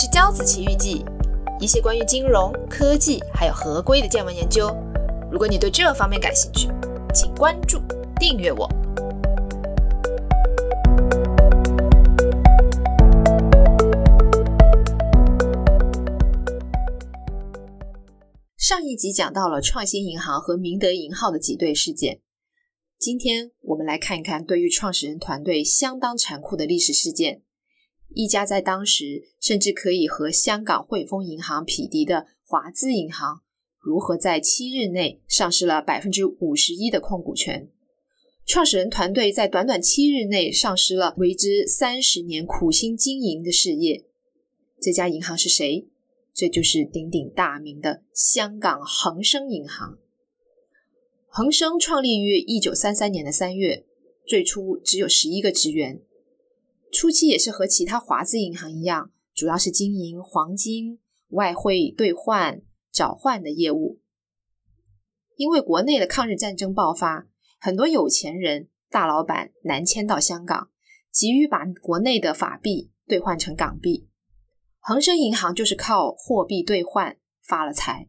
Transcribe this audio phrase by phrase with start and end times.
[0.00, 1.04] 是骄子奇遇记，
[1.58, 4.68] 一些关于金融科技还有合规的见闻研究。
[5.28, 6.68] 如果你对这方面感兴趣，
[7.12, 7.80] 请关注
[8.16, 8.70] 订阅我。
[18.56, 22.20] 上一集讲到了创新银行和明德银号的挤兑事件，
[23.00, 27.42] 今天我们来看一看对于创始人团队相当残酷的历史事件。
[28.14, 33.42] 一家在当时甚至可以和香港汇丰银行匹敌的华资银行，
[33.78, 37.70] 如何在七日内丧失了百分之五十一的控股权？
[38.46, 44.06] 创始人团队在短短七日内丧失了为之三十年苦心经营的事业。
[44.80, 45.86] 这家银行是谁？
[46.32, 49.98] 这就是鼎鼎大名的香港恒生银行。
[51.26, 53.84] 恒生创立于一九三三年的三月，
[54.26, 56.00] 最初只有十一个职员。
[56.92, 64.00] 初期也是和其他华资银行一样，主要是经营黄金、外汇兑换、找换的业务。
[65.36, 67.28] 因为国内的抗日战争爆发，
[67.60, 70.70] 很多有钱人、大老板南迁到香港，
[71.12, 74.08] 急于把国内的法币兑换成港币。
[74.80, 78.08] 恒生银行就是靠货币兑换发了财。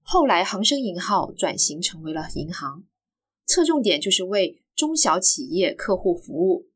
[0.00, 2.84] 后来，恒生银行转型成为了银行，
[3.44, 6.68] 侧重点就是为中小企业客户服务。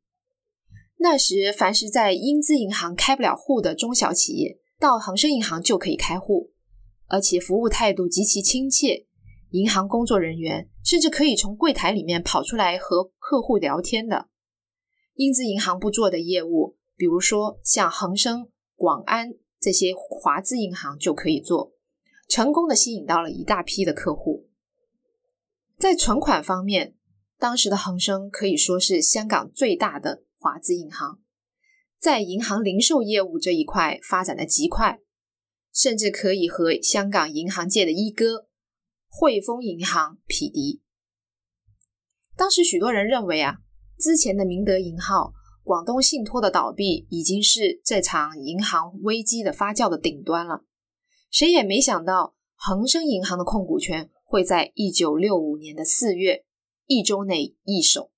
[1.02, 6.52] 那时，凡是在英资银行开不了户的中小企业，到恒生银行就可以开户，
[7.06, 9.06] 而且服务态度极其亲切。
[9.52, 14.28] 银行工作人员甚至可以从柜台里面跑出来和客户聊天的。
[15.14, 21.72] 英资银行不做的业务，比如说像恒生、广安这些华资银行就可以做，
[22.28, 24.46] 成功的吸引到了一大批的客户。
[25.78, 26.94] 在存款方面，
[27.38, 30.24] 当时的恒生可以说是香港最大的。
[30.40, 31.20] 华资银行
[31.98, 34.98] 在银行零售业务这一块发展的极快，
[35.70, 38.48] 甚至可以和香港银行界的一哥
[39.06, 40.80] 汇丰银行匹敌。
[42.34, 43.56] 当时许多人认为啊，
[43.98, 45.32] 之前的明德银号、
[45.62, 50.64] 广东信托的倒闭已经是这场银行危机的发酵的顶端了。
[51.30, 56.46] 谁也没想到，恒生银行的控股权会在一九六五年的四月
[56.86, 58.10] 一周内易手。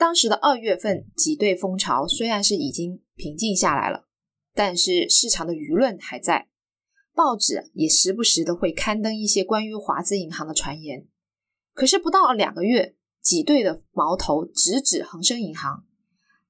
[0.00, 4.08] 当时的二月份挤兑风潮虽然是已经平静下来了，
[4.54, 6.48] 但是市场的舆论还在，
[7.14, 11.06] 报纸也时不时的会刊登一些关于华资银行的传言。
[11.74, 15.84] 可是不到两个月，挤兑的矛头直指恒生银行。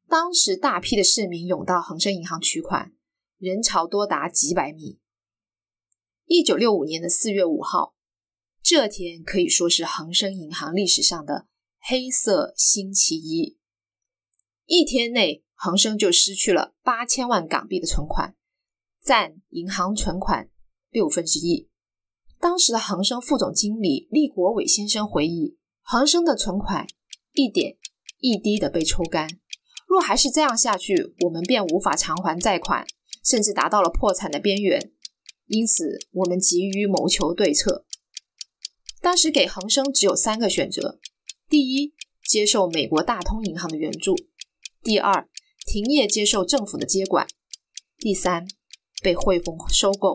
[0.09, 2.93] 当时大批的市民涌到恒生银行取款，
[3.37, 5.01] 人潮多达几百米。
[6.27, 7.97] 一九六五年的四月五号，
[8.63, 11.49] 这天可以说是恒生银行历史上的。
[11.83, 13.59] 黑色星期一，
[14.67, 18.37] 一天内恒生就失去了八千万港币的存款，
[19.03, 20.51] 占银行存款
[20.91, 21.69] 六分之一。
[22.39, 26.87] 当时的恒生副总经理厉国伟先生回忆，恒生的存款
[27.33, 27.77] 一点
[28.19, 29.29] 一滴的被抽干，
[29.87, 32.87] 若还是这样下去，我们便无法偿还债款，
[33.25, 34.93] 甚至达到了破产的边缘。
[35.47, 37.85] 因此，我们急于谋求对策。
[39.01, 41.01] 当时给恒生只有三个选择。
[41.51, 44.15] 第一，接受美国大通银行的援助；
[44.85, 45.29] 第二，
[45.67, 47.27] 停业接受政府的接管；
[47.99, 48.47] 第三，
[49.03, 50.15] 被汇丰收购。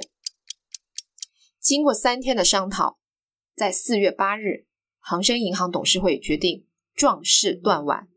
[1.59, 3.00] 经过三天的商讨，
[3.53, 4.66] 在四月八日，
[5.01, 6.66] 恒生银行董事会决定
[6.96, 8.07] 壮士断腕，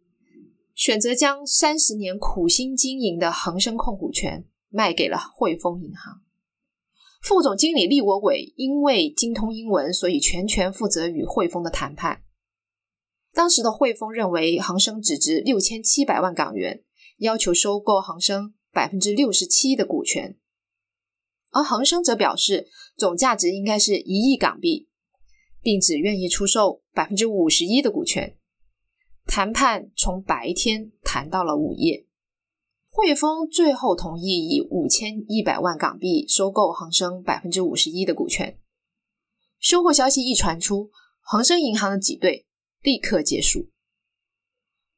[0.77, 6.23] 选择将三十年苦心经营的恒生控股权卖给了汇丰银行。
[7.21, 12.23] 副总经理厉国伟因为精通英文，所以全权负责与汇丰的谈判。
[13.33, 16.83] 当时的汇丰认为恒生只值六千七百万港元，
[17.19, 20.37] 要求收购恒生百分之六十七的股权，
[21.51, 24.89] 而恒生则表示总价值应该是一亿港币，
[25.63, 28.37] 并只愿意出售百分之五十一的股权。
[29.25, 32.07] 谈判从白天谈到了午夜，
[32.89, 38.59] 汇丰最后同意以五千一百万港币收购恒生百分之五十一的股权。
[39.61, 42.48] 收购消息一传出，恒生银行的挤兑。
[42.81, 43.71] 立刻结束。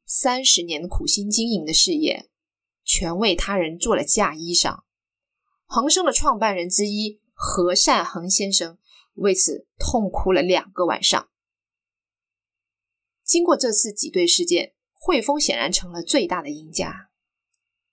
[0.06, 2.28] 三十年苦心经营的事业，
[2.84, 4.80] 全为他人做了嫁衣裳。
[5.66, 8.78] 恒生的创办人之一何善恒先生
[9.14, 11.28] 为此痛哭了两个晚上。
[13.24, 17.10] 经过这次挤兑事件，汇丰显然成了最大的赢家。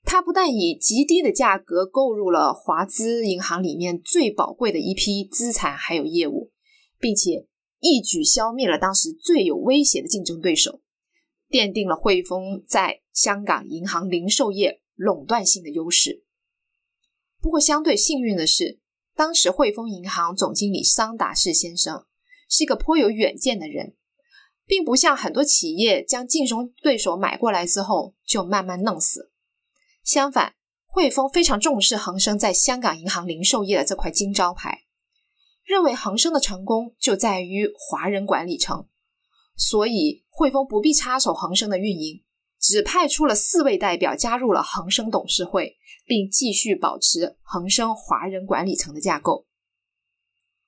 [0.03, 6.51] 他不但以极低的价格购入了华资银行里面最宝贵的一批资产还有业务，
[6.99, 7.47] 并且。
[7.89, 10.81] 一举消灭了当时最有威胁的竞争对手，
[11.49, 16.25] 奠定了汇丰在香港银行零售业垄断性的优势。
[17.39, 18.81] 不过相对幸运的是，
[19.15, 22.05] 当时汇丰银行总经理桑达士先生
[22.49, 23.95] 是一个颇有远见的人，
[24.65, 29.31] 并不像很多企业将竞争对手买过来之后就慢慢弄死。
[30.03, 30.55] 相反，
[30.85, 34.86] 汇丰非常重视恒生在香港银行零售业的这块金招牌，
[35.67, 38.87] 认为恒生的成功就在于华人管理层，
[39.57, 42.23] 所以汇丰不必插手恒生的运营，
[42.57, 49.45] 只派出了四位代表加入了恒生董事会，并继续保持恒生华人管理层的架构。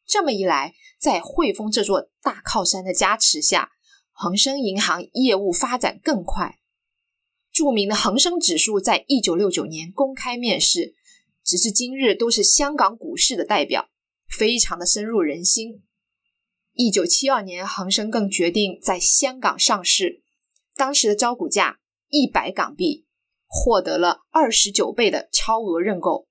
[0.06, 3.72] 这么一来，在汇丰这座大靠山的加持下，
[4.12, 6.60] 恒生银行业务发展更快。
[7.54, 10.94] 著名的恒生指数在一九六九年公开面世，
[11.42, 13.88] 直至今日都是香港股市的代表，
[14.30, 15.84] 非常的深入人心。
[16.74, 20.24] 一九七二年，恒生更决定在香港上市，
[20.76, 21.80] 当时的招股价
[22.10, 23.06] 一百港币，
[23.48, 26.28] 获得了二十九倍的超额认购。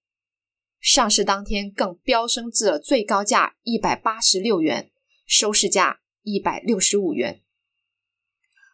[0.81, 4.91] 上市当天更飙升至了最高价一百八十六元，
[5.27, 7.43] 收市价一百六十五元。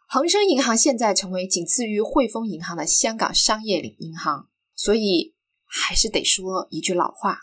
[0.07, 5.35] 恒生银行现在成为仅次于汇丰银行的香港商业领银行，所以
[5.65, 7.39] 还是得说一句老话：“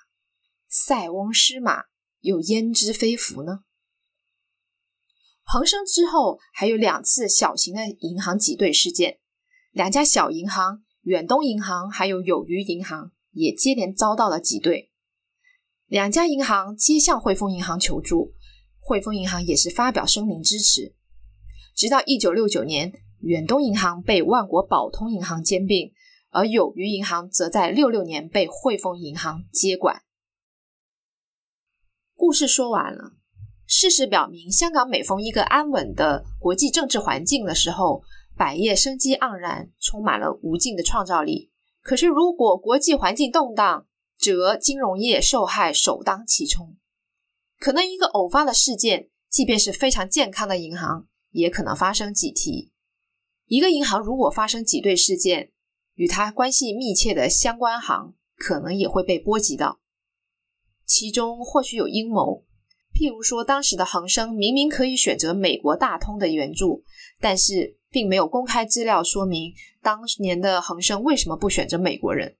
[0.72, 1.84] 塞翁失马，
[2.22, 3.60] 又焉知非福呢？”
[5.44, 9.20] 恒生之后还有两次小型的银行挤兑事件，
[9.72, 14.92] 两家小银行远东银行还有友谊银行也接连遭到了挤兑，
[15.88, 18.34] 两家银行皆向汇丰银行求助，
[18.80, 20.96] 汇丰银行也是发表声明支持。
[21.76, 25.92] 直到一九六九年，远东银行被万国宝通银行兼并，
[26.30, 30.04] 而友谊银行则在六六年被汇丰银行接管。
[32.22, 33.14] 故事说完了，
[33.66, 38.04] 事实表明，香港每逢一个安稳的国际政治环境的时候，
[38.38, 41.50] 百业生机盎然，充满了无尽的创造力。
[41.82, 43.88] 可是，如果国际环境动荡，
[44.20, 46.78] 则金融业受害首当其冲。
[47.60, 51.08] 可能一个偶发的事件，即便是非常健康的银行。
[51.32, 52.72] 也可能发生挤提。
[53.48, 55.52] 一个银行如果发生挤兑事件，
[55.96, 59.81] 与它关系密切的相关行可能也会被波及到。
[60.92, 62.44] 其中或许有阴谋，
[62.94, 66.84] 譬如说，当时的恒生明明可以选择美国大通的援助，
[67.22, 72.36] 但是并没有公开资料说明当年的恒生为什么不选择美国人。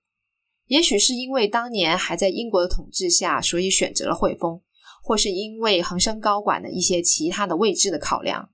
[0.66, 4.60] 也许是因为当年还在英国的统治下，所以选择了汇丰，
[5.02, 8.50] 或是因为恒生高管的一些其他的未知的考量。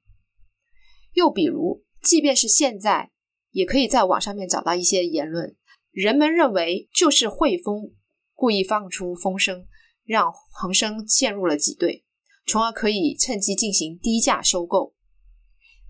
[1.15, 3.11] 又比如，即便是现在，
[3.51, 5.57] 也可以在网上面找到一些言论，
[5.91, 7.91] 人们认为就是汇丰
[8.37, 9.67] 故意放出风声，
[10.09, 12.03] 让恒生陷入了挤兑，
[12.47, 14.95] 从而可以趁机进行低价收购。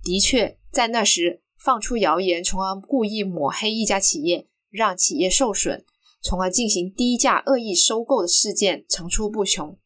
[0.03, 5.85] 的确，在那时放出谣言，从而故意抹黑一家企业，让企业受损，
[6.21, 9.79] 从而进行低价恶意收购的事件层出不穷。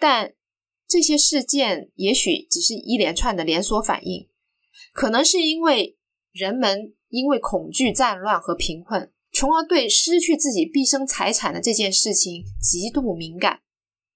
[0.00, 0.34] 但
[0.88, 4.28] 这些事件也许只是一连串的连锁反应。
[4.92, 5.96] 可能是因为
[6.32, 13.56] 人们因为恐惧战乱和贫困，从而对失去自己毕生财产的这件事情极度敏感；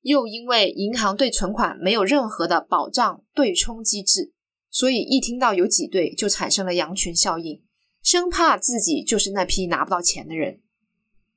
[0.03, 4.33] 又因为银行对存款没有任何的保障对冲机制，
[4.71, 7.61] 所以一听到有挤兑就产生了羊群效应，
[8.01, 10.61] 生怕自己就是那批拿不到钱的人。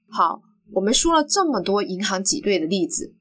[0.08, 3.16] 好，我们说了这么多银行挤兑的例子，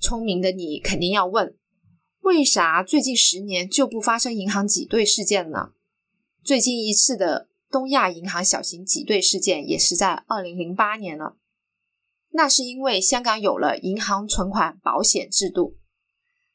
[0.00, 1.56] 聪明的你肯定要问。
[2.22, 5.70] 为啥最近十年就不发生银行挤兑事件呢？
[6.42, 11.36] 最近一次的东亚银行小型挤兑事件也是在二零零八年了。
[12.30, 15.76] 那是因为香港有了银行存款保险制度。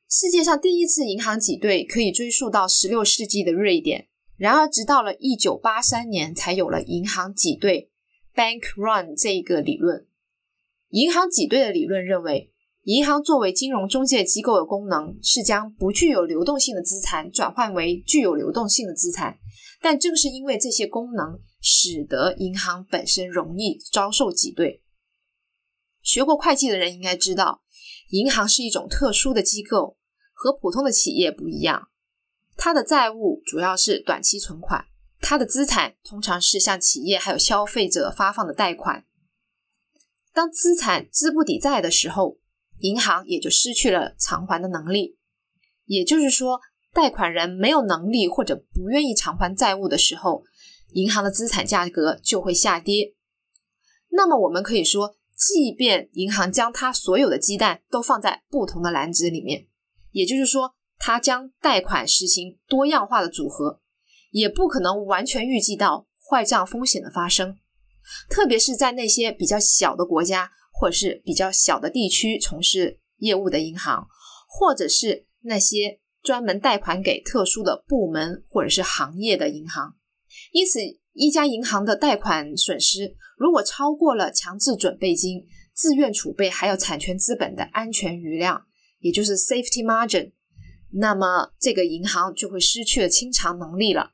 [0.10, 7.90] 世界上第一次银行挤兑可以追溯到十六世纪的瑞典，然而直到了一九八三年才有了银行挤兑
[8.36, 10.08] （bank run） 这一个理论。
[10.90, 12.52] 银行挤兑的理论认为。
[12.86, 19.38] 银行作为金融中介机构的功能是将不具有流动性的资产转换为具有流动性的资产，
[19.82, 24.84] 但正是因为这些功能，使得银行本身容易遭受挤兑。
[26.04, 27.64] 学过会计的人应该知道，
[28.10, 29.98] 银行是一种特殊的机构，
[30.34, 31.90] 和普通的企业不一样。
[32.56, 34.86] 它的债务主要是短期存款，
[35.20, 39.06] 它的资产通常是向企业还有消费者发放的贷款。
[40.34, 42.38] 当资产资不抵债的时候，
[42.80, 45.18] 银行也就失去了偿还的能力，
[45.86, 46.60] 也就是说，
[46.94, 50.44] 贷款人没有能力或者不愿意偿还债务的时候，
[50.94, 53.14] 银行的资产价格就会下跌。
[54.10, 59.68] 那么，我们可以说，即便银行将它所有的鸡蛋都放在不同的篮子里面，
[60.12, 63.82] 也就是说，它将贷款实行多样化的组合，
[64.32, 67.58] 也不可能完全预计到坏账风险的发生，
[68.30, 70.52] 特别是在那些比较小的国家。
[70.74, 74.08] 或者是比较小的地区从事业务的银行，
[74.48, 79.96] 或者是那些专门贷款给特殊的部门或者是行业的银行。
[80.52, 80.80] 因此，
[81.14, 88.66] 一家银行的贷款损失如果超过了强制准备金、自愿储备还有产权资本的安全余量，
[89.00, 90.32] 也就是 safety margin，
[90.94, 94.12] 那么这个银行就会失去了清偿能力了。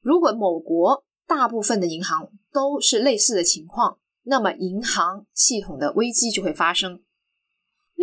[0.00, 7.02] 如果某国大部分的银行都是类似的情况，那么银行系统的危机就会发生。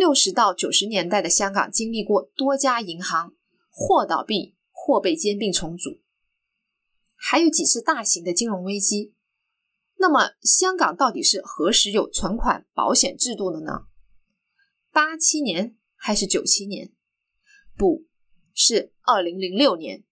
[0.00, 3.34] 六十到九十年代的香港经历过多家银行
[3.68, 6.00] 或倒闭或被兼并重组，
[7.14, 9.12] 还有几次大型的金融危机。
[9.98, 13.82] 那么香港到底是何时有存款保险制度的呢？
[14.90, 16.92] 八七年还是九七年？
[17.76, 18.06] 不
[18.54, 20.04] 是二零零六年。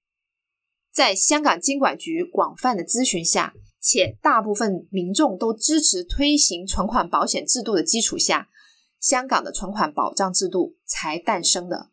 [0.92, 8.50] 在香港金管局广泛的咨询下，且大部分民众都支持推行存款保险制度的基础下，
[9.00, 11.90] 香港的存款保障制度才诞生的。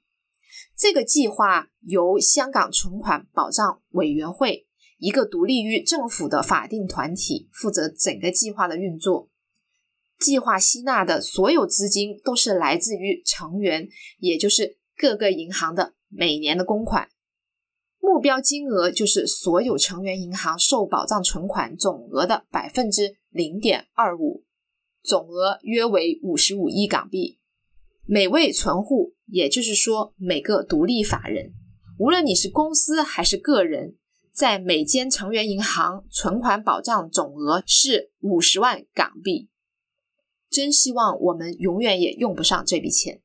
[0.78, 9.30] 这个计划由香港存款保障委员会，一个独立于政府的法定团体，负责整个计划的运作。
[10.18, 17.10] 计划吸纳的所有资金都是来自于成员，也就是各个银行的每年的公款。
[18.00, 24.45] 目标金额就是所有成员银行受保障存款总额的百分之零点二五，
[25.06, 27.40] 总额约为五十五亿港币。
[28.08, 31.54] 每位存户，也就是说每个独立法人，
[31.98, 33.96] 无论你是公司还是个人，
[34.32, 39.50] 在每间成员银行存款保障总额是五十万港币。
[40.50, 43.22] 真希望我们永远也用不上这笔钱。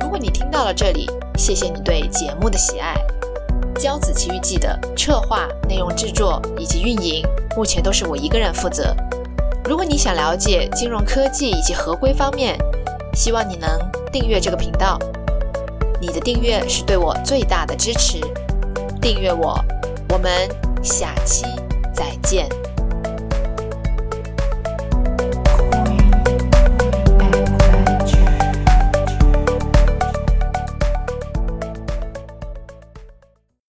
[0.00, 1.06] 如果你听到了这里，
[1.38, 2.94] 谢谢你对节目的喜爱。
[3.82, 8.94] 《骄子奇遇记》的策划、内容制作以及运营，目前都是我一个人负责。
[9.64, 12.56] 如果你想了解金融科技以及合规方面，
[13.12, 13.68] 希望你能
[14.12, 14.96] 订阅这个频道。
[16.00, 18.20] 你的订阅是对我最大的支持。
[19.00, 19.58] 订阅我，
[20.10, 20.48] 我们
[20.80, 21.44] 下期
[21.92, 22.48] 再见。